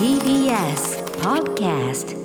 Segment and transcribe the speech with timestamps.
[0.00, 2.16] TBS Podcast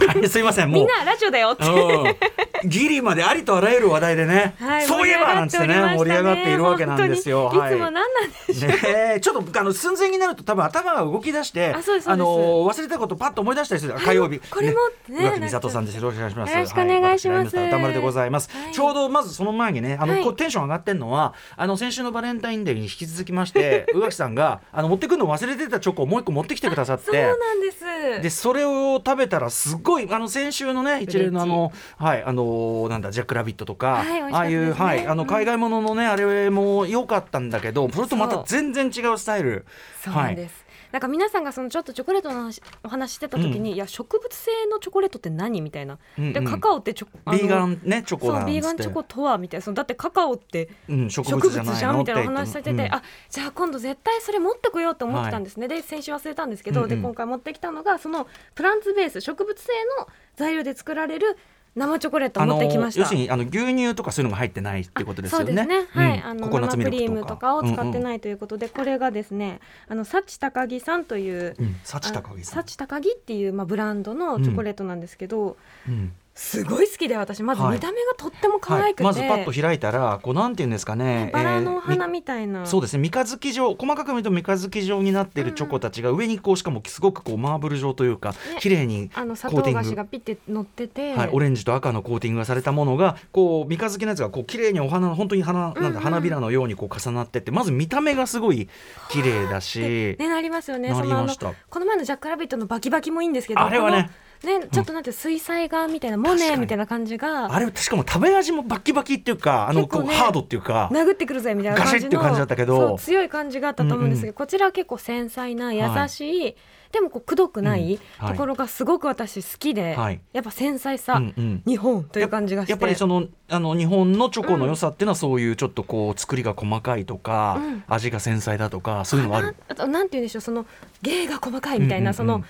[0.08, 0.80] はいすいませんもう。
[0.80, 1.64] みんなラジオだよって。
[1.66, 2.33] うん
[2.66, 5.74] ギリまでありとあらゆる話題でね、はいそういえばなんつってね。
[5.96, 7.46] 盛り上がっているわけなんですよ。
[7.46, 12.26] はいいつも何なんでしょう、ねえちょっとあの寸前になると多分頭が動き出してあの
[12.64, 13.94] 忘れたことパッと思い出したりする。
[13.94, 14.40] 火曜日。
[14.50, 14.78] これも
[15.08, 15.96] ね宇垣美里さんです。
[15.96, 16.52] よろしくお願いします。
[16.52, 17.56] よろしくお願いします。
[17.56, 18.72] 歌丸でございます、はい。
[18.72, 20.22] ちょうどまずその前にねあの、はい。
[20.24, 27.04] こうテンション上がってんのはあの先週のバレンタインデーに引き続きまして 宇垣さんがあの持ってくるの忘れてたチョコをもう一個持ってきてくださって。
[27.06, 28.22] そうなんです。
[28.22, 32.53] でそれを食べたらすごいあの先週のね一連のあのはいあの
[32.88, 35.28] なんだジャックラビットとか、はい美味しかったああいう、はいあのうん。
[35.28, 39.66] 海外もののね、あれも良かったんだけどそれとまた全然違うスタイル。
[40.02, 46.32] そうなんです、なんか皆さんがそのちょっとチョコレートの話お話ししてた時に、いや植物性のチョコレートって何みたいな、うんうん。
[46.32, 49.64] でカカオってチョコビーガンねチョコそうビーガンチョコとはみたいな。
[49.64, 61.36] そのだってカカオってうん、植植物じゃんみたいな話されてて、うんあじゃあ今度絶対それ持ってこようと思ってたんですね、で先週忘れたんですけど、うんうんで今回持ってきたのがそのプランツベース植物性の材料で作られる
[61.74, 65.46] 生チョコレートを持ってきました要するにあの牛乳とかそういうのが入ってないっていうことですよね。
[65.46, 65.86] そうですね。
[65.90, 68.00] はい、あのうんココナッツ生クミルクリームとかを使ってい。
[68.00, 71.54] ないということで、これがですね、あの幸高木さんという。
[71.58, 72.58] うんうん、幸高木さん。
[72.60, 75.56] あ幸高木っていう、まあ、ブランドのチョコレートなんですけど、
[75.88, 77.42] うんすごい好きで私。
[77.42, 77.74] まずはい。
[77.74, 81.30] 見た目がとっても可はい、愛くて、まずパッと開いたらこうなんていうんですかね。
[81.32, 83.00] バラの花みみたいな、そうですね。
[83.00, 83.74] 三日月状。
[83.74, 89.80] 細かく見ると三日月状になっているチョコたちが上にこうしかもすごくこうマーブル状というか綺麗にあの砂コーティング。
[89.80, 95.96] 糖菓子がピッて乗ってて、はい、オレンジと赤のコーティングがされたものがこう三日月のやつがこう綺麗にお花本当に花なんだ、うん。
[95.96, 98.68] うん花びらのようにこう重なってってまず見た目がすごい
[99.08, 100.90] 綺麗だし、ねなりますよね。
[100.90, 101.52] なりました。
[101.70, 104.10] この前のジャックラビットのバキバキもいいんですけどあれはね
[104.44, 107.54] ねちょっとなんて水彩画みたいな、モネみたいな感じが。
[107.54, 111.92] あれしかも食べ味もバキバキっていうかあのこうハードっていうか殴ってくるぜみたいな感じの。
[111.94, 112.88] ガシッっていう感じだったけど。
[112.88, 116.56] そう強い感じがあったと思うんですけど、こちらは結構繊細な優しい、
[116.92, 120.20] でもこうくどくないところがすごく私好きで、はい。
[120.32, 121.20] やっぱ繊細さ、
[121.66, 122.72] 日本という感じがして。
[122.72, 127.84] やっぱりそのあの日本のチョコの良さっていうのはそういうちょっとこう作りが細かいとか、うん。
[127.86, 129.56] 味が繊細だとかそういうのがある？
[129.88, 130.04] な？
[130.04, 130.66] んて言うんでしょうその
[131.02, 132.44] 芸が細かいみたいな、その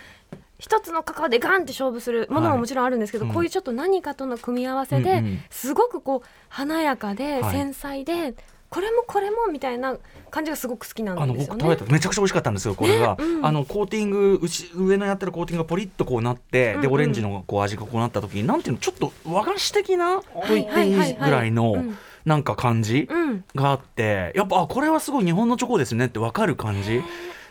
[0.65, 5.43] 一つのカカオでガンって勝負するものももちろんあるんですけど、はいこういうちょっと何かとの組み合わせで、うんうん。
[5.51, 7.53] すごくこう華やかではい。
[7.53, 8.35] 繊細で、
[8.71, 9.99] これもこれもみたいな
[10.31, 11.65] 感じがすごく好きなんあのですよね。
[11.65, 13.25] 僕食べためちゃくちゃ美味しかったんですよこれが、ね？
[13.25, 13.47] うん。
[13.47, 16.81] あのコーティング内上のやってるコーティングがポリッとこうなって、うんうん。
[16.81, 20.25] でオレンジのこう味がこうなった時になんていうのちょっと和菓子的なと
[20.55, 21.99] 言っていいぐらいのうん。
[22.25, 23.45] なんか感じうん。
[23.55, 27.03] があってやっぱあこれはすごい日本のチョコですねってわかる感じ。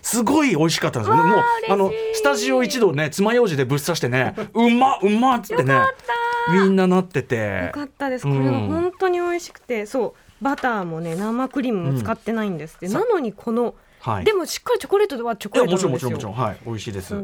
[0.03, 1.15] すごい美味しかったんですよ。
[1.15, 5.81] もうあのスタジオ一度ね爪楊枝でぶっ刺してね、うまうまっつってね、
[6.51, 7.35] みんななってて
[7.67, 7.71] よ。
[7.71, 8.27] かったです。
[8.27, 12.85] うんこれが本当に美味しくて、そうバターもね生クリームも使ってないんですって。
[12.87, 14.25] うんなのにこの、はい。
[14.25, 15.93] でもしっかりチョコレートではチョコレートもちろなん。
[15.93, 16.33] もちろんもちろん。
[16.33, 16.57] はい。
[16.65, 17.15] 美味しいです。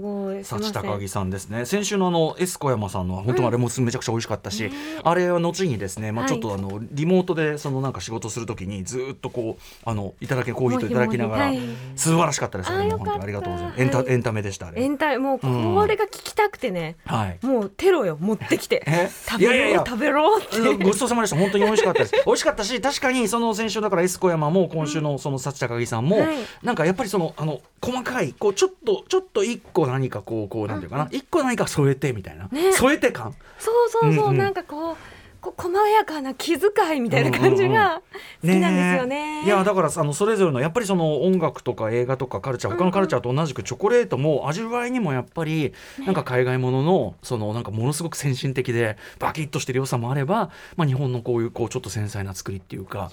[0.43, 1.65] 幸高木さんですね。
[1.65, 4.71] 先週のあのエス小山さんのは本当にあれもめちゃくちゃ美味しかったし、ね。
[5.03, 6.33] あれは後にですね、まあ、はい。
[6.33, 11.59] ちょっとあのリモートでそのなんか仕事するときにずっとこうあのいただけコーヒーといただきながら、はい。
[11.97, 13.11] 素晴らしかったですあーあれもよかった。
[13.11, 13.81] 本当にありがとうございます。
[13.81, 14.07] エンタ,、はい。
[14.07, 17.45] エンタメでしたあれエンタもうこれが聞きたくてね、はい。
[17.45, 18.83] もうテロよ持ってきて。
[18.87, 19.09] え？
[19.27, 20.57] 食べろ食べろって。
[20.59, 21.35] うんごちそうさまでした。
[21.35, 22.13] 本当に美味しかったです。
[22.25, 26.37] 美味しかったし確かにその先週だからエス小山も今週のその幸高木さんも、はい
[26.69, 31.07] なんかやっぱりそのあの細かいこうちょっとちょっと一個何かこうこうなんていうかな？
[31.11, 32.73] 一、個何か添えてみたいな、ね。
[32.73, 33.33] 添えて感。
[33.57, 34.37] そうそうそう、うんうん。
[34.37, 34.95] なんかこう
[35.41, 38.03] こう細やかな気遣いみたいな感じが
[38.43, 39.41] 好きなんですよね。
[39.41, 39.45] え。
[39.45, 45.73] いやだからあのそれぞれのやっぱりその音楽とか映画とかカルチャー他のカルチャーと同じくチョコレートも味わいにもやっぱり
[46.05, 53.09] なんか海外もののそのなんかものすごく先進的でバキッとしてる良さもあれば、まあ、日本のこういうこうちょっと繊細な作りっていうか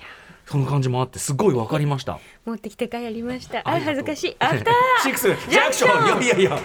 [0.46, 2.20] その感じもあってすごいわかりました。
[2.44, 3.62] 持ってきて帰りました。
[3.64, 4.36] あ恥ずかしい。
[4.40, 4.74] アフター。
[5.02, 6.22] シックスジャンクション。
[6.22, 6.60] いやいやいや。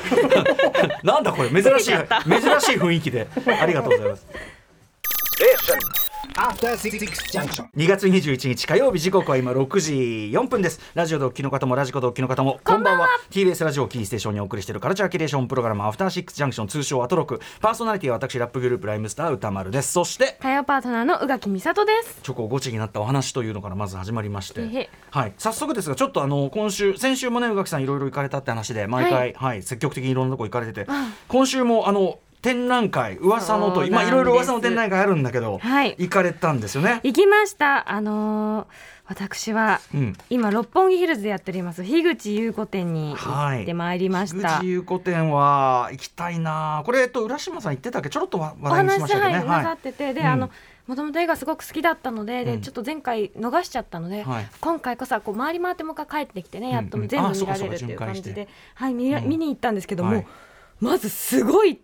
[1.04, 1.92] なんだこれ珍しい。
[2.30, 3.28] 珍しい雰囲気で。
[3.60, 4.28] ありがとうございます。
[6.36, 7.66] After Six Junction.
[7.76, 9.94] 2月21日火曜日時刻は今6時
[10.32, 10.80] 4分です。
[10.94, 13.08] ラジオドッキの方もラジコドッキの方もこんばんは。
[13.32, 17.42] TBS ラジオキーステーションにお送りしているカルチャーキュレーションプログラムアフターシックスジャンクション通称アトロク。
[17.60, 19.94] パーソナリティは私ラップグループライムスター歌丸です。
[19.94, 22.20] そして火曜パートナーの宇垣美里です。
[22.22, 24.90] チョコゴチになったお話というのからまず始まりまして。
[25.10, 29.64] はい、早速ですがちょっとあの今週先週もね宇垣さんいろいろ行かれたって話で毎回、ははい。
[29.64, 30.86] 積極的にいろんなとこ行かれてて。
[30.88, 33.92] あ今週もあの展覧会噂のとそうなんです。
[33.94, 35.96] まあいろいろ噂の展覧会あるんだけど、はい。
[35.98, 37.00] 行かれたんですよね？
[37.04, 37.92] 行きました。
[37.92, 38.68] あのー
[39.08, 40.14] 私はうん。
[40.30, 44.60] 今六本木ヒルズでやっております樋口優子店に行ってまいりました。
[44.60, 46.82] 口優子店は行きたいな。
[46.86, 48.10] これ、えっと、浦島さん言ってたっけ？
[48.10, 50.28] ちょろっと話題にしましたけどねなさっててで、うん。
[50.28, 50.50] あの
[50.88, 52.46] もともと映画すごく好きだったので,、うん。
[52.46, 54.48] でちょっと前回逃しちゃったので、はい。
[54.62, 56.74] 今回こそはこう回り回ってもう一回帰ってきてね、うん。
[56.74, 60.28] やっとうん全部見られるっていう感じで、はい、見に行ったんですけども、はい。
[60.80, 61.82] まずすごい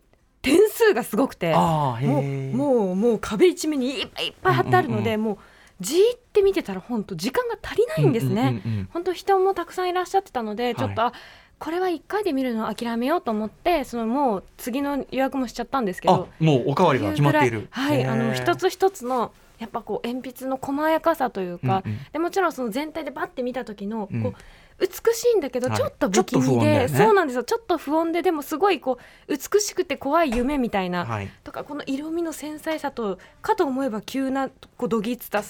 [0.47, 5.37] 点数がすごくてもえうもうもう壁一面にいっぱいいっぱい貼ってあるので、うんもう
[5.79, 8.61] じーって見てたら本当時間が足りないんですね。
[8.65, 8.89] うんうんうんうん。
[8.93, 10.75] 本当人もたくさんいらっしゃってたので、い。
[10.75, 11.13] ちょっとあ
[11.59, 17.67] これは1回で見るのを諦めようと思ってそのもう次の予約もしちゃったんですけあどもうおかわりが決まっている。
[17.71, 21.99] はいあの一つつ一つのやっぱこう鉛筆の細やかさというか、うんうん。
[22.11, 24.35] でもちろんその全体でバッて見た時のこう、うん
[24.79, 25.77] 美しいんだけどはい。
[25.77, 26.87] ちょっと不気味で、よね。
[26.87, 27.43] そうなんですよ。
[27.43, 31.29] ちょっと不穏ででもすごいこう美しくて怖い夢みたいな、はい。
[31.43, 35.41] とかこの色味の繊細さとかと思えば急なこうどぎつた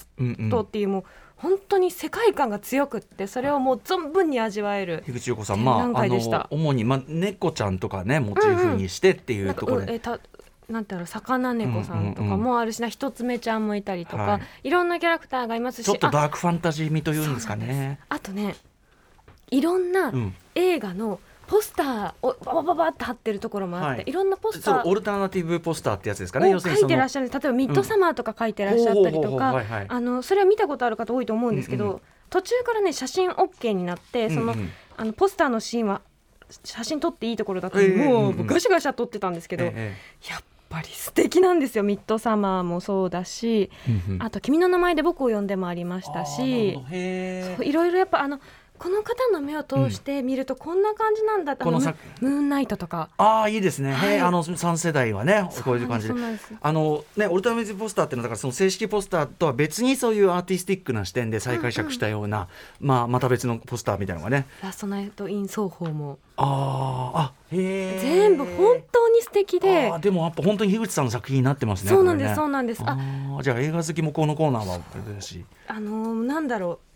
[0.49, 1.03] とっていうもう
[1.35, 5.03] 本当に世界観が強くってそれをもう存分に味わえる。
[5.05, 9.93] 樋口優子さんまああの主にまあ猫ちゃんとかねモチーフにしてっていうところで。
[9.93, 10.19] うえた
[10.69, 14.67] なんていうの魚猫さんとかもあるしな、一つ目ちゃんもいたりとか、はい。
[14.67, 17.99] い、ろんなキャラクターがいますしちょっとあダークファンタジー味というんですかね。
[18.09, 18.55] あとね
[19.51, 20.35] いろんなうん。
[20.55, 24.03] 映画のポスターをババババって貼ってるところもあって、はい。
[24.07, 24.81] い、ろんなポスター。
[24.85, 26.51] オルタナティブポスターってやつですかね。
[26.59, 27.29] 書いてらっしゃる。
[27.29, 29.63] 例えばミッドサマーとか書いてらっしゃったりとか
[30.23, 34.59] それは見たことある方多いと思うんですけど、うんうん途中からね写真 OK になってその,、うん。
[34.59, 36.01] うんあのポスターのシーンは
[36.65, 41.83] 写真撮っていいところだと、ええもうガシガシ撮ってたんですけど、ええやっぱり素敵なんですよ。
[41.85, 44.23] ミッドサマーもそうだし、うんうん。
[44.23, 46.79] あと「君の名前で僕を呼んで」もありましたし
[47.61, 48.41] いろいろやっぱあの
[48.79, 53.09] この方の目を通して見るとこんな感じなんだって、この作ムムーンナイトとか。
[53.17, 54.19] ああいいですね、はい。
[54.19, 56.09] あの3世代はねこういう感じ
[56.61, 62.47] あのねオルタナティブポスターっていうのはだからその正式ポスターとは別にそういうアーティスティックな視点で再解釈したような、
[62.79, 64.47] まあまた別のポスターみたいなのがね。
[64.61, 66.19] ラストナイト・イン双方も。
[66.39, 69.91] あーあへえ全部本当に素敵で。
[69.99, 72.83] でもやっぱ本当に樋口さんの作品になってますねそうなんです、そうなんです。
[72.85, 72.97] あ
[73.41, 74.79] じゃあ映画好きもこのコーナーは
[75.67, 76.86] あのーなんだろう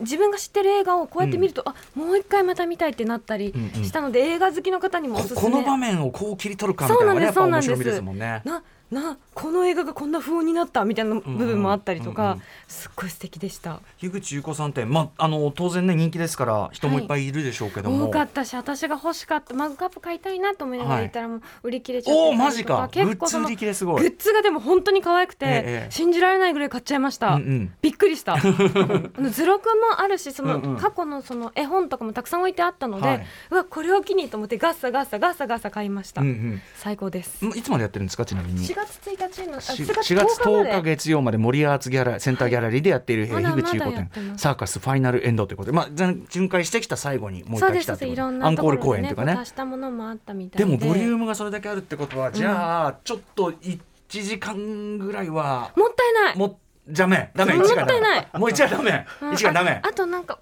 [0.00, 3.84] 自分が知ってる映画をこうやって見ると、あもう一回また見たいってなったりうんうん。
[3.84, 5.40] したので、映画好きの方にもおすすめ。
[5.40, 8.42] ここの場面をこう切り取るかみたいなのがねやっぱそうなんです面白みですもんね。
[8.44, 13.80] ななこの映画がこんな風になったみたいな部分もあったりとか、うんうんすっごい素敵でした。
[13.98, 22.76] 樋口優子さんって、まあ、あの当然ね人気ですから人もいっぱいいるでしょうけども、多かったし私が欲しかったマグカップ買いたいなと思いながら言ったらもう売り切れちゃおおってたりとマジか。
[22.76, 24.08] か結構グッズ売り切れすごグい。
[24.08, 27.74] ッズがでも本当に可愛くて、ええ信じられないぐらい買っちゃいました、うんうん。
[27.80, 28.34] びっくりした。
[28.36, 33.26] あの図録もあるしそのうんうん過去のその絵本とかもたくさん置いてあったので、はい。
[33.50, 37.44] うわこれを機にと思ってガッサガッサガッサガッサ買いました、うん最高です。
[37.44, 38.77] うん、いつまでやってるんですかちなみに。
[38.78, 49.34] 4月1日のあし4 4月10日月曜まで森アーツギャラセンターギャラリーでやっている、樋口優子展サーカスファイナルエンドということで、まあ、前巡回してきた最後にもう一回来たアンコール公演というかね。
[49.34, 50.64] ね足したものもあったみたいで。
[50.64, 53.78] でもボリュームがそれだけあるってことは、じゃあちょっと1
[54.08, 55.72] 時間ぐらいは。
[55.76, 56.36] もったいない。
[56.36, 56.58] も
[56.88, 57.30] ダメ。
[57.34, 57.54] ダメ。
[57.54, 59.70] もっ一時間もう一時間ダメうん一時間ダメ。
[59.82, 60.38] ああとなんか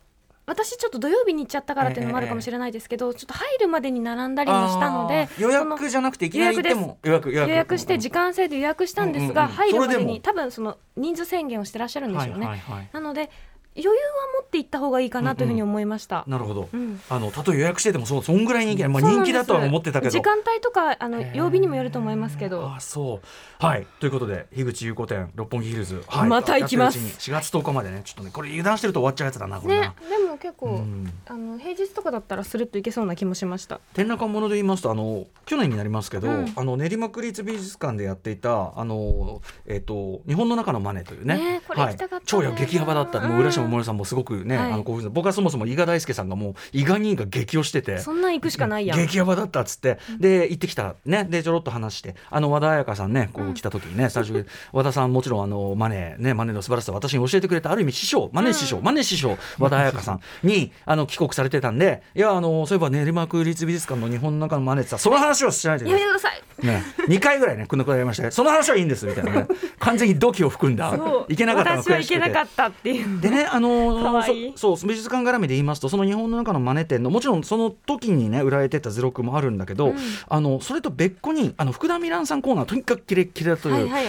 [0.46, 6.98] 私ちょっと土曜日に行っちゃったからっていうのもあるかもしれないですけど、ちょっと入るまでに並んだりもしたので予約じゃなくていきなり行っても。
[7.02, 9.56] 予約予約予約して時間制で予約したんですが、うんうんうん。
[9.56, 12.90] 入るまでに多分その人数宣言をしてらっしゃるんでしょうね、はいはいはい。
[12.92, 13.28] なので
[13.76, 13.94] 余裕は
[14.40, 17.00] 持って行った方がいいかなというふうに思いました、なるほど、うん。
[17.10, 20.10] あのたとえ予約しててもそうそんぐらい人気まあ、人気だとは思ってたけど。
[20.10, 22.72] 時間帯とかあの曜日にもよると思いますけど。
[22.74, 23.64] あそう。
[23.64, 23.86] はい。
[24.00, 26.98] ということで樋口優子店六本木ヒルズ、はい、また行きます。
[26.98, 28.02] やってるうちに4月10日までね。
[28.04, 29.80] ちょっとねこれ油断してると終わっちゃうやつだなこれね。
[29.80, 33.80] な、でも結構、うんあの平日とかだったらスルッといけそうな気もしました。
[33.94, 36.52] 展覧会もので言いますとあの去年になりますけど、うん。
[36.54, 41.36] あの練馬区立美術館でやっていたあの、えっと日本の中のマネというね。
[41.36, 42.22] ねこれ行きたかったね。
[42.26, 43.20] 超や激ヤバだった。
[43.20, 44.72] もう浦島もさんもすごくね、はい。
[44.72, 47.98] あの興奮僕はそもそも伊賀大輔さんがもう伊賀兄が激推してて。
[47.98, 48.98] そんなん行くしかないやん。
[48.98, 50.96] 激ヤバだったっつって、で行ってきた。
[51.04, 51.24] ね。
[51.24, 52.14] でちょろっと話して。
[52.30, 66.42] あの和田彩香さんねこう来た時にね、スタジオで和田さんもちろんあのマネねマネの素晴らしさを私に教えてくれたある意味師匠マネ師匠、マネ師匠和田彩香さんにあの帰国されてたんでいやあのそういえば練馬区立美術館の日本の中のマネってさその話をしないでくやださい。
[66.62, 69.46] いね、2回ぐらいねくんのくらいましてその話はいいんですみたいなね。
[69.78, 70.94] 完全に土器を含んだ。
[71.28, 73.20] いけなかったの私は悔しくて行けなかったっていう。
[73.20, 74.22] でね、あの
[74.56, 79.96] そそう美術館絡みで言いますとその日本の中のマネ店のもちろんその時にね売られてた図録もあるんだけど、うん。
[80.28, 84.06] あのそれと別個にあの福田ミランさんコーナーとにかくキレッキレだという、はい、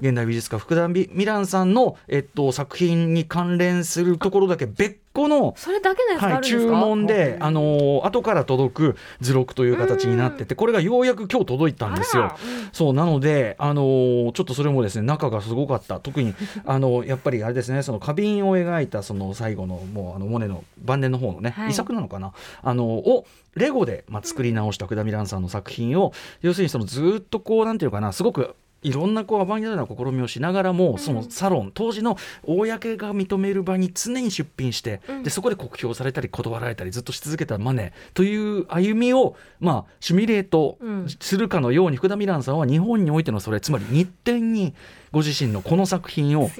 [0.00, 12.36] 現代美術家福田ミランさんの、えっと、作品に関連するところだけ別個のそれだけのやつがあはい、注文で、あのー後から届く図録という形になっててこれがようやく今日届いたんですよ。
[12.72, 15.98] そうなので、あのーちょっとそれもですね中がすごかった。
[16.00, 16.34] 特に
[16.64, 21.70] あのやっぱりあれですねその花瓶を描いたその最後のもうあのモネの晩年の方のね、はい。
[21.70, 22.32] 遺作なのかな？
[22.62, 35.22] あのをレゴで、まあ、作り直した福田ミランさんの作品を、要するにそのずっとこうなんていうのかなすごくいろんなこうアバンギャルドな試みをしながらも、そのサロン当時の公が認める場に常に出品して、うん。
[35.22, 41.06] でそこで酷評されたり断られたりずっとし続けたマネという歩みを、まあ、シミュレートうん。
[41.20, 44.74] するかのように福田ミランさんは日本においてのそれつまり日展に
[45.12, 46.50] ご自身のこの作品を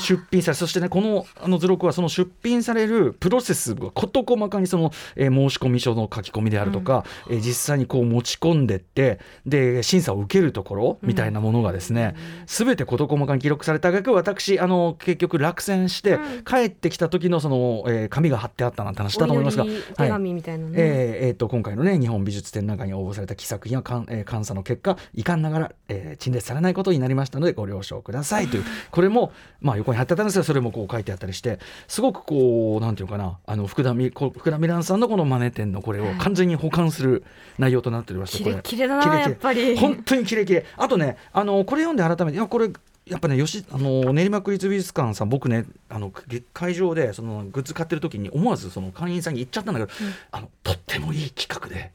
[0.00, 12.14] 出品されそしてねこのあの図録はその出品されるプロセスが事細かにその、えー申し込み書の書き込みであるとか、えー実際にこう持ち込んでってで審査を受けるところみたいなものがですね、
[12.46, 16.44] 全て事細かに記録された挙句私あの結局落選して、うん。
[16.44, 19.64] 帰ってきた時のその、えー紙が貼ってあったなんて話だと思いますが。
[19.64, 20.72] い。
[20.76, 28.48] えーえーと今回のね日本美術展覧会に応募された奇作品はかん、えー監査の結果遺憾ながら、えー陳列されないことになりましたのでご了承ください。
[28.48, 31.58] というこれも、まあ、横に貼ってあったんですがそれもこう書いてあったりして。
[31.88, 33.38] すごくこうなんていうのかな。
[33.46, 37.24] あの福田みこ福田ミランさんのこのマネ展のこれを完全に保管する
[37.58, 39.22] 内容となっておりましてキこれキレだなキレキレ。
[39.22, 39.76] やっぱり。
[39.76, 40.66] 本当にキレキレ。
[40.76, 42.70] あとねあのこれ読んで改めていやこれ
[43.06, 49.92] やっぱね吉あの練馬区立美術館さん僕ねあのげ会場でそのグッズ買ってる時に思わずその会員さんに言っちゃったんだけど、
[50.30, 51.92] あのとってもいい企画で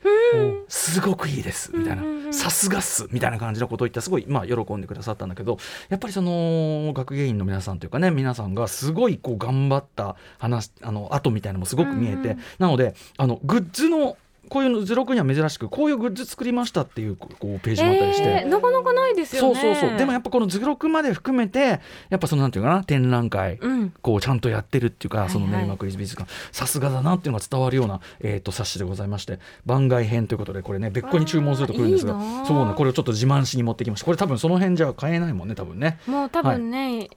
[0.68, 2.34] すごくいいですみたいうんうんうなん。
[2.34, 5.58] さすがっすみたいな感じのことを言ってすごいまあ喜んでくださったんだけど
[5.90, 12.40] やっぱりその学芸員の皆さんというかね皆さんがすごいこう頑張った話あの後みたいなのもすごく見えて、うんうん。
[12.60, 14.16] なのであのグッズの
[14.50, 18.24] こういうの図録には珍しくこういうグッズ作りましたっていうこうページもあったりして。
[18.24, 19.98] えーなかなかないですよそうねそうそう。
[19.98, 21.80] でもやっぱこの図録まで含めて
[22.10, 23.94] やっぱそのなんていうかな展覧会、うん。
[24.02, 29.40] こうちゃんとやってるっていうか、はいその練馬区立美術館さすがだなっていうのが伝わるような、えー、と冊子でございまして。
[29.66, 32.20] 番外編ということでこれね別個に注文すると来るんですが。
[32.46, 34.06] そうねこれをちょっと自慢しに持ってきました。
[34.06, 36.00] これ多分その辺じゃ買えないもんね多分ね。
[36.08, 37.10] もう多分ね、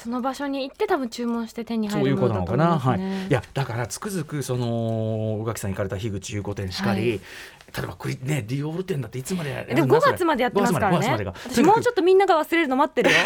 [0.00, 7.20] その場所に行って多分注文して手にそういう入るものことなのかな、はい、いやだからつくづくその宇垣さん行かれた樋口優子店しかり、はい。
[7.76, 11.30] 例えばクリねディオール店だっていつまでやでも5月までやってますから5月までね。
[11.30, 11.54] 5月までが。
[11.54, 13.16] 私もうちょっとみんなが忘れるの待ってるよ。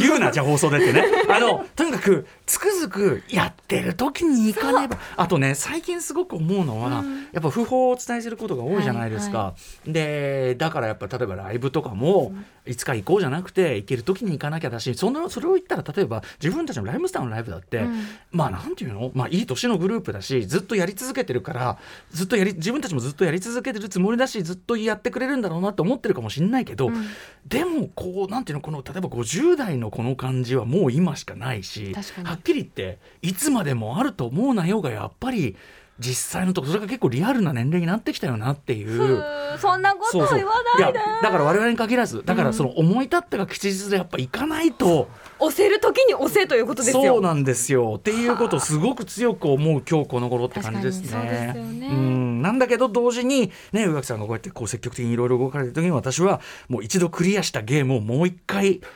[0.00, 1.04] 言うなじゃあ放送でってね。
[1.28, 4.96] あのとにかくつくづくやってる時に行かねば。
[5.16, 7.28] あとね最近すごく思うのは、うん。
[7.32, 9.54] やっぱ不法をお伝えすることが多いじゃないですか、は
[9.84, 12.32] でだからやっぱ例えばライブとかも、
[12.66, 18.06] いつか行こうじゃなくて行ける時に行かなきゃだしそのそれを言ったら例えば自分たちのライムスターのライブだって、うん。
[18.30, 21.78] まあなんていうの、まあ、いい年のグループだしずっとやり続けてるから
[22.10, 27.06] ずっとやり自分たちもずっとやり続けてるつもりだしずっとやってくれるんだろうなって思ってるかもしれないけど、うん。
[27.46, 28.60] でもこうなんていうの？
[28.62, 31.94] この例えば50代のこの感じはもう今しかないし
[32.24, 35.56] はっきり言っていつまでもあると思うなよがやっぱり
[35.98, 39.22] 実際のところそれが結構リアルな年齢になってきたよなっていう。
[39.58, 40.98] そんなこと言わないで。
[40.98, 45.08] やだから我々に限らずだからその思い立ったが吉日でやっぱ行かないと、
[45.38, 47.04] 押せる時に押せということですよ。
[47.04, 47.94] そうなんですよ。
[47.98, 51.54] っていうことをすごく強く思う今日この頃って感じですね。
[51.56, 52.42] うん。
[52.42, 58.86] なんだけど同時にね宇垣さんがこうやってこう積極的にいろいろ動かれてる時に私はもう一度クリアしたゲームをもう一回く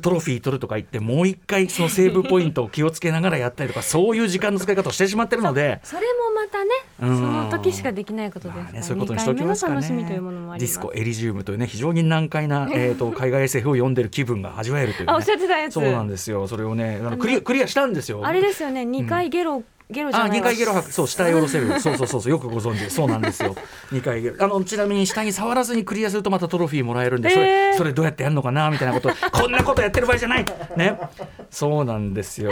[0.00, 5.80] トロフィー取るとか言ってもう一回そのセーブポイントを気をつけながらやったりとかそういう時間の使い方をしてしまってるので。
[5.82, 9.76] それもまたねそうんの時しかできないことですから、まあね、そういうことにしておきますかね。
[9.76, 15.12] 二回目の楽しみというものもありますディスコエリジウムというね非常に難解な、 えー、と海外 SF を読んでる気分が味わえるという、ね。
[15.12, 16.46] あおっしゃってたやつそうなんですよ。
[16.46, 18.20] それをねあのクリアクリアしたんですよ。
[18.24, 23.54] あれですよね二回ゲロ、ゲロじゃあ、ないわ二回ゲロ吐く、そう、下へ下ろせる、そ うそうそうそう、よくご存知、そうなんですよ。
[23.92, 30.44] 二回ゲロ、あの、ちなみに下に触らずにクリアすると、またトロフィーもらえるんで、そえれ、ーそれどうやってやるのかなみたいなこと、 こんなことやってる場合じゃない。
[30.76, 30.98] ね。
[31.50, 32.50] そうなんですよ。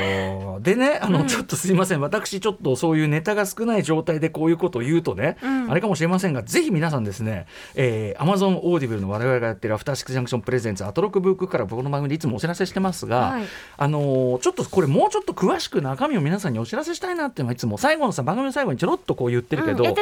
[0.61, 7.47] でね、あの、ちょっとすいません、私、ちょっとそういうネタが少ない状態で、こういうことを言うとね、うんあれかもしれませんが、ぜひ皆さんですね。
[7.77, 13.21] えー、Amazon オーディブルの我々がやってるアフターシックスジャンクション presents アトロクブッククラブ僕の番組でいつもお知らせしてますが。
[13.21, 13.43] はい
[13.79, 19.95] あのーちょっとこれもうちょっと詳しく中身を皆さんにお知らせしたいなっていうのはいつも最後のさ番組の最後にちょろっとこう言ってるけど、そう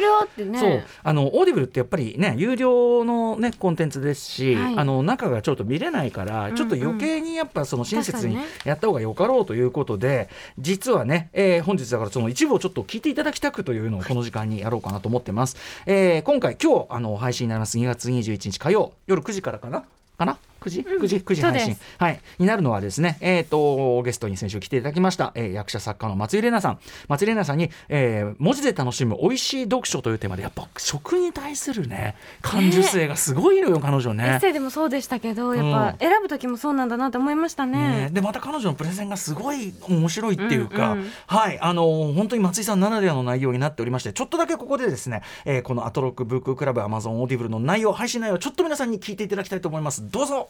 [1.03, 4.79] あのオーディブルってやっぱりね有料のねコンテンツですし、はい。
[4.79, 15.57] あの中がちょっと見れないから、うんちょっと余計にやっぱその親切にやった方がよかろうということで、実はね、えー本日だからその一部をちょっと聞いていただきたくというのをこの時間にやろうかなと思ってます。
[15.87, 19.85] えー今回今日あの配信になります2月21日火曜夜9時からかな
[20.19, 21.77] かな9時9時9時配信。
[21.99, 26.79] はい、になるのはですね、えー、とゲストに先週来ていただきました、えー役者作家の松井玲奈さん。
[27.09, 34.41] 松井玲奈さんに、えー文字で楽しむ美味しい読書というテーマでやっぱ食に対するね感受性がすごいのよ、彼女エねッ。
[34.41, 37.79] セイでもそうでしたけどやっぱ選ぶ時もそうなんだなって思いましたね。
[37.81, 41.11] ね、でまた彼女のプレゼンがすごい面白いっていうか、うんうん。
[41.27, 41.59] はい。
[41.61, 50.11] あのー本当に松井さんならではの内容になっておりましてちょっとだけここでですね、えーこのアトロクブッククラブアマゾンオーディブルの内容配信内容ちょっと皆さんに聞いていただきたいと思います。
[50.11, 50.50] どうぞ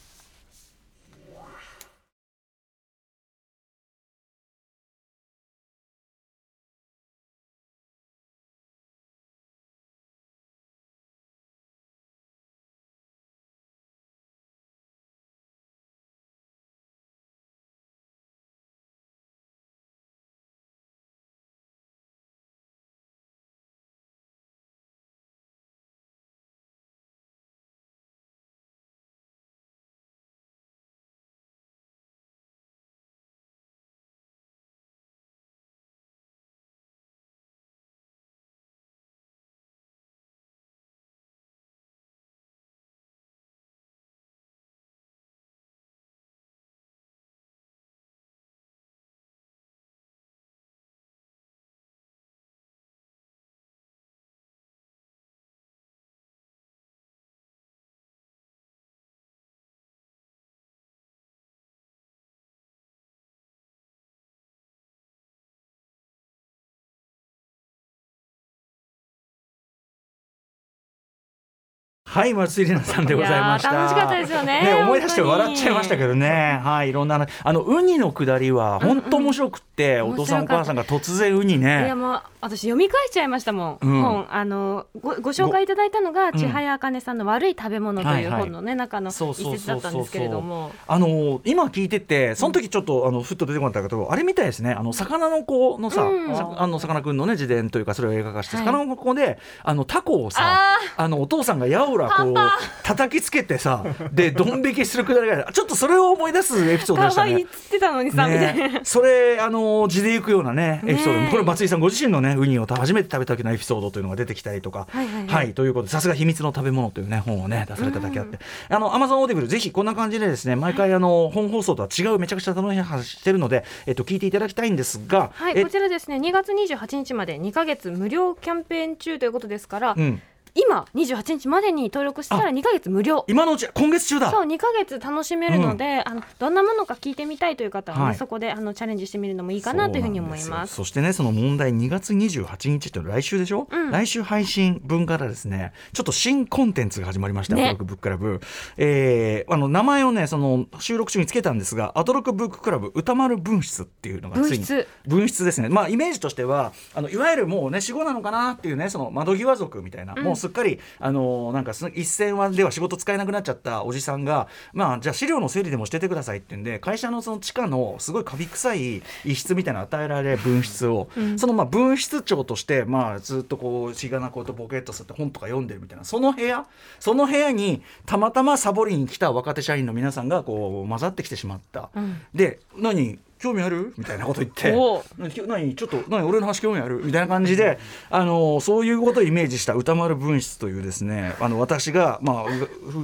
[72.11, 73.71] はい松井玲奈さんでございました。
[73.71, 76.59] 楽しかったですよね思い出して笑っちゃいましたけどね。
[76.61, 80.13] はいいろんなあのウニのくだりは本当面白くって、うんうん。
[80.15, 84.01] お父さんお母さんが突然ウニいねやもう私読み返しちゃいましたもん、うん。
[84.01, 86.37] 本あのごご紹介いただいたのがん。
[86.37, 90.73] 千早茜さんの悪い食べ物とはいいうはい本のね、中の一節だったんですけれども。
[90.89, 94.73] あの今聞いててその時ちょっとあのふっと出てこなかったけど、あれみたいですね。
[94.73, 96.35] あの魚の子のさ、うん。
[96.35, 98.65] さあのさかなクンのね自伝というかそれを映画化して、はい。
[98.65, 102.35] 魚の子であのタコをさああのお父さんがやおらこう
[102.83, 107.39] 叩きつけてさでドン引きするくだりがちょっとそれを思い出すエピソードでしたね。
[107.39, 107.45] いっ。
[107.71, 114.87] てたのにさ、ね、それあの地で行くようなねエピソード、ねえこれ松井さんご自身のねウニを初めて食べた時のエピソードというのが出てきたりとか。
[114.89, 115.53] はいはいはい。
[115.53, 118.39] ということでさすが秘密の食べ物というね本をね出されただけあって、
[118.69, 130.21] あのアマゾンオーディブルぜひこんな感じでですね毎回あの本放送とは違うめちゃくちゃ楽しい話してるのでえっと聞いていただきたいんですが、はい、えこちらですね2月28日まで2ヶ月無料キャンペーン中ということですから、うん、
[130.53, 133.23] 今28日までに登録したら2ヶ月無料。
[133.27, 134.31] 今のうち今月中だ。
[134.31, 138.15] そう2ヶ月楽しめるので、あのどんなものか聞いてみたいという方はね、はい。
[138.15, 140.71] そこであのチャレンジしてみるのもいいかなというふうに思います。
[140.71, 140.75] よ。
[140.77, 143.91] そしてねその問題2月28日って来週でしょ、うん。
[143.91, 147.61] 来週配信分からですねちょっと新コンテンツが始まりました、ね。
[147.61, 148.41] アトロックブッククラブ、
[148.77, 154.87] えーあの名前をねその収録中につけたんですがアトロックブッククラブ歌丸分室っていうのがついに分室。
[155.07, 155.69] 分室ですね。
[155.69, 160.23] まあイメージとしてはあのいわゆるもうね死後なのかなっていうねその窓際族みたいな、うん。
[160.23, 176.65] もうすっかりあのなんかその一線はでは仕事使えなくなっちゃったおじさんがまあじゃあ資料の整理でもしててくださいって言うんで会社のその地下のすごいカビ臭い一室みたいなの与えられ分室を、うんそのまあ分室長としてまあずっとこうしがなことボケっとすって本とか読んでるみたいなその部屋
[176.99, 181.89] その部屋にたまたまサボりに来た若手社員の皆さんがこう混ざってきてしまった。
[181.95, 183.93] うんで何興味ある？
[183.97, 184.71] みたいなこと言って。
[185.17, 185.75] 何何？
[185.75, 186.23] ちょっと何？
[186.23, 187.01] 俺の話興味ある？
[187.03, 192.45] みたいな感じであのそういうことをイメージした歌丸分室というですねあの私が、まあ、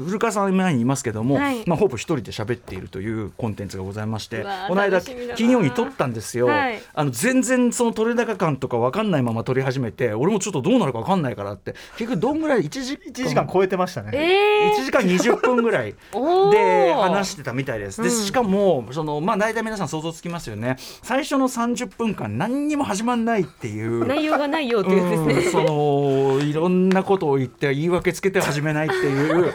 [0.06, 1.63] 古川さん前にいますけども、はい。
[1.67, 6.80] まあ、ほぼ一人で喋っているというコンテンツがございましてこの間金曜に撮ったんですよ、はい。
[6.93, 14.12] あの全然その撮れ高感とか分かんないまま撮り始めて俺もちょっとどうなるか分かんないからって結局どんぐらい？1時1時間超えてましたね。
[14.13, 15.95] え1時間20分ぐらい
[16.52, 18.02] で話してたみたいです。
[18.02, 18.15] でうん。
[18.15, 20.78] しかもそのまあ大体皆さん想像つきますよね。
[21.04, 24.06] 最初の30分間何にも始まんないっていう。
[24.06, 25.52] 内容がないよっていうですね。
[25.52, 29.54] そのいろんなことを言って言い訳つけて始めないっていう。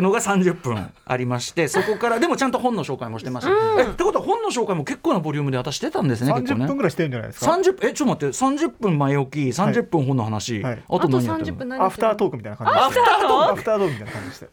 [0.00, 6.66] のが30分ありましてそこからでもちゃんと本の紹介もしてました、えってことは本の紹介も結構なボリュームで私してたんですね結構30ね。
[6.66, 10.74] 分ぐらいしてるんじゃないですか？30えちょっと待って30分前置き30分本の話、はい。
[10.74, 11.76] ああとと何やってる30分の？
[11.76, 13.52] 何アフタートークみたいな感じでアフタートーク？
[13.52, 14.46] アフタートークみたいな感じでした。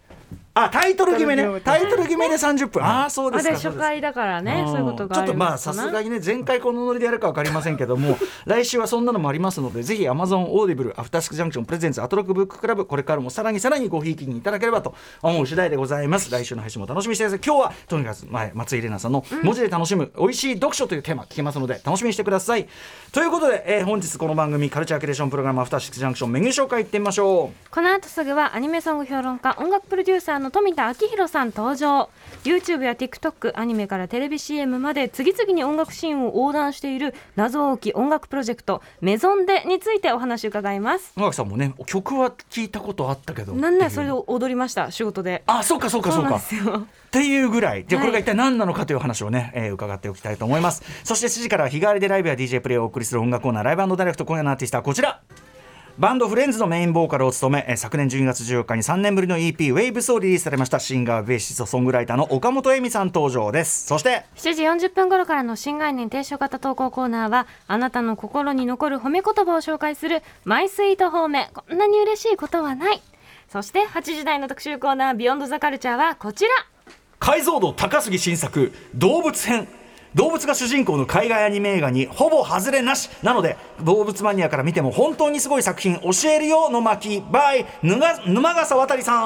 [0.58, 1.44] あタイトル決めね。
[1.66, 2.82] タタイイトル決めで30分。
[2.82, 4.68] ああそうですか初回だからねん。
[4.68, 16.32] そういうことがちょっとまあさすがにね前回このノリでやるか分かりませんけども 来週はそんなのもありますのでぜひ Amazon オーディブルアフターシックスジャンクション presents アトロクブッククラブこれからもさらにさらにごひいきにいただければと思う次第でございます。
[16.32, 22.68] 来週の配信も楽しみにしてください今日はとにかく前松井玲奈さんの文字で楽しむ美味しい読書というテーマ聞けますので楽しみにしてください。
[23.12, 27.70] ということで、えー本日この番組カルチャーキュレーションプログラムアフターシックスジャンクションメニュー紹介いってみましょう。
[27.72, 32.10] この後すぐはアニメソング評論家音楽プロデューサーの冨田明宏さん登場。
[32.44, 41.14] YouTube や TikTok アニメからテレビ CM まで次々に音楽シーンを横断している謎多き音楽プロジェクトメゾンデについてお話伺います。
[41.18, 43.54] 野垣さんもね曲は聞いたことあったけど。
[43.54, 43.90] なんっていう。
[43.90, 45.44] でそれで踊りました仕事で。
[45.48, 46.38] あそうかそうかそうか。
[46.38, 47.86] っていうぐらい。
[47.88, 50.84] じゃあこれがはい一体何なのかという話をね、えー伺っておきたいと思います。
[51.04, 55.22] そして7時からは日替わりでライブや DJ プレイをお送りする音楽コーナーライブダイレクト今夜のアーティストはこちら
[55.98, 60.78] バンドフレンズのメインボーカルを務め、えー昨年12月14日に3年ぶりの EP「ウェイブスをリリースされました。
[60.80, 63.86] シンガーベーシストソングライターの岡本恵美さん登場です。
[63.88, 71.50] そして7時40分頃からの新概念提唱型投稿コーナーはあなたの心に残る褒め言葉を紹介するマイスイート褒め。
[71.54, 73.02] こんなに嬉しいことはない。
[73.48, 76.50] そして8時台の特集コーナービヨンドザカルチャーはこちら。
[77.20, 79.70] 解像度高すぎ新作動物編
[80.16, 89.26] 動物が主人公の海外アニメ映画にほぼ外れなしなので動物マニアから見ても本当にすごい作品教えるよの巻 by 沼沼笠渡さん。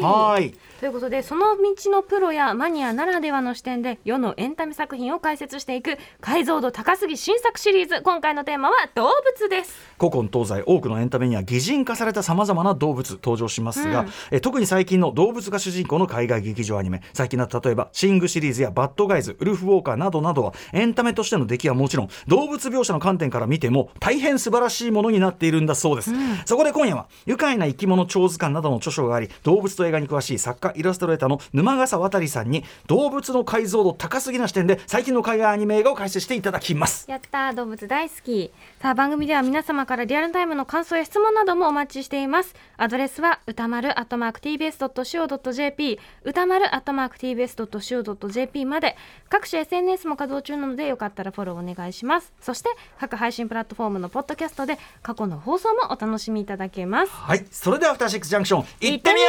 [0.00, 8.00] はいということでその道のプロやマニアならではの視点で世のエンタメ作品を解説していく解像度高すぎ新作シリーズ。
[8.00, 9.74] 今回のテーマは動物です。
[9.98, 14.08] 古今東西多くのエンタメには擬人化されたさまざまな動物登場しますが、うん。
[14.30, 26.10] え特に最近の動物が主人公の海外劇場アニメ最近だと例えば「シング」シリーズや「バッドガイズ」「ウルフ・ウォーカー」などなどはエンタメとしての出来はもちろん動物描写の観点から見ても大変素晴らしいものになっているんだそうです、
[26.46, 37.06] そこで今夜は愉快な生き物超図鑑などの著書があり動物と映画に詳しい作家イラストレーターの沼笠渡さんに動物の解像度高すぎな視点で最近の海外アニメ映画を解説していただきます。
[37.08, 38.52] やったー動物大好き。
[38.80, 42.54] さあ番組では皆様からリアルタイムの感想や質問などもお待ちしています。
[42.76, 48.96] アドレスは歌丸 @tbs.co.jp 歌丸 @tbs.co.jp まで。
[49.28, 52.32] 各種 SNS も稼働中なのでよかったらフォローお願いします。
[52.40, 57.12] そして各配信プラットフォームのポッドキャストで過去の放送もお楽しみいただけます。
[57.12, 59.28] はいそれではアフターシックスジャンクション行ってみよ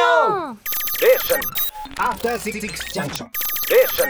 [0.54, 0.58] う
[1.98, 3.28] After Six Junction.
[3.64, 4.08] Station.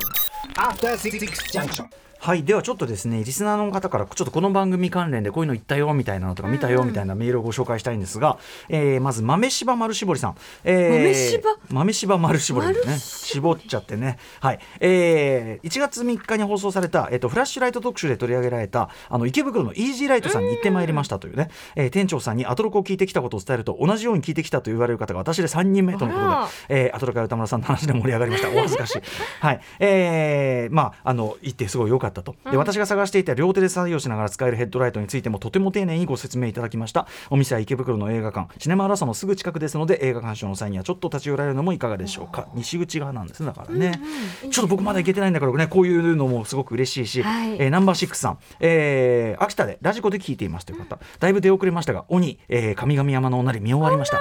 [0.59, 1.89] After Six Junction.
[2.23, 11.59] はいではちょっとですねリスナーの方からちょっとこの番組関連でこういうの言ったよみたいなのとか見たよみたいなメールをご紹介したいんですが、えーまず豆柴丸絞りさん、えー豆柴？
[11.69, 14.19] 豆柴丸絞りですね絞っちゃってね。
[14.39, 26.25] はい、えー、1月3日に放送された、えー、とフラッシュライト特集で取り上げられたあの池袋のイージーライトさんに行ってまいりましたというね、えー店長さんにアトロクを聞いてきたことを伝えると同じように聞いてきたと言われる方が私で3人目とのこと
[26.69, 26.83] で。
[26.85, 28.49] えー、アトロクや歌村さんの話で盛り上がりました。
[28.51, 29.03] お恥ずかしい。
[29.41, 29.61] はい。
[29.81, 32.37] えー、まああの行ってすごい良かったと。
[32.51, 37.07] で私が探していた両手で作業しながら使えるヘッドライトについてもとても丁寧にご説明いただきました。
[37.31, 38.49] お店は池袋の映画館。
[38.59, 42.49] シネマラサのすぐ近くですので映画鑑賞の際にはちょっと立ち寄られるのもいかがでしょうか。
[42.55, 43.99] 西口側なんですねだからね、
[44.51, 47.55] ちょっと僕まだ行けてないんだからねこういうのもすごく嬉しいし、はい。
[47.55, 54.19] えーナンバーシックスさん、えー秋田でラジコで聞いていますという方、だいぶ出遅れましたが鬼、えー、神々山のおなり見終わりました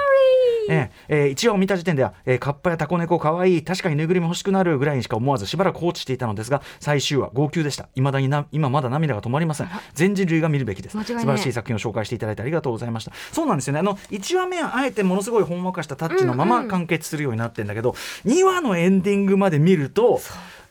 [0.68, 7.88] えーえー一話を見た時点では、えー、カッパやタコネコかわいい確かにぬいぐるみ欲しくなるぐらいにしか思わずしばらく放置していたのですが最終話号泣でした。
[7.94, 9.68] 未だにな今まだ涙が止まりません。
[9.94, 10.96] 全人類が見るべきです。
[10.96, 11.20] 間違いない。
[11.20, 13.12] 素晴らしい作品を紹介していただいてありがとうございました。
[13.32, 13.80] そうなんですよね。
[13.80, 17.94] あの1話目はあえてものすごいほんわかしたタッチのまま完結するようになってるんだけど、
[18.24, 20.20] 2話のエンディングまで見ると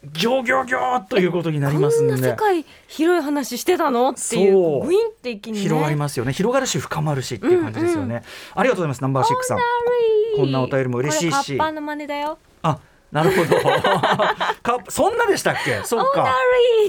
[0.04, 4.10] ギョギョギョーということになりますこんなんで世界広い話してたの？
[4.10, 5.64] っていうグインって一気にね。
[5.64, 6.34] 広がりますよね。
[6.34, 8.24] 広がるし深まるしっていう感じですよね、
[8.56, 9.60] ありがとうございますナンバーシックスさん。
[10.38, 11.46] こんなお便りも嬉しいし。
[11.46, 12.32] これカッパの真似だよ。
[12.32, 12.51] あ
[13.12, 13.58] なるほど。
[14.64, 15.82] かそんなでしたっけ？
[15.84, 16.34] そうか。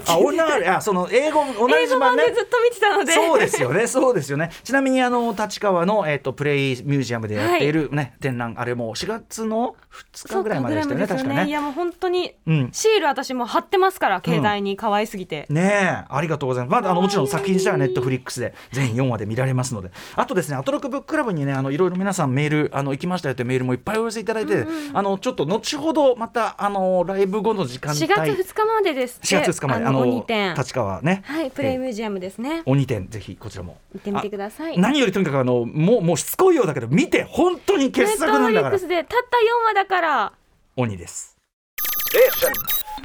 [0.06, 3.12] あオーナーあその英語同じ版ねでずっと見てたので。
[3.12, 4.50] そうですよね、そうですよね。
[4.62, 9.76] ちなみにあの立川のえっ、とプレイミュージアムでやっているね、展覧あれも4月の
[10.14, 11.48] 2日ぐらいまででしたよね、そう確かね。
[11.48, 12.70] いやもう本当にうん。
[12.72, 16.72] シール私も貼ってますから携帯に可愛すぎて、ねえ、ありがとうございます。
[16.72, 28.18] まだあのもちろん作品自体はネットフリックスで全4話で見られますので、あとですね、アトロクブッククラブにね、あのいろいろ皆さんメールあの行きましたよというメールもいっぱいお寄せいただいて、あのちょっと後ほどまたあのライブ後の時間帯、4月
[28.50, 29.36] 2日までですって。
[29.36, 30.54] 4月2日まであの鬼展。
[30.56, 32.62] 立川ね、はいプレイミュージアムですね。
[32.66, 33.78] 鬼展ぜひこちらも。
[33.94, 34.76] 行ってみてください。
[34.76, 38.78] あ何よりとにかくあのもうもうしつこいようだけど見て本当に傑作なんだから。
[38.78, 40.32] トフリックスでたった4話だから。
[40.76, 41.36] 鬼です。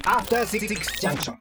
[0.05, 0.67] After Six
[1.01, 1.33] Junction.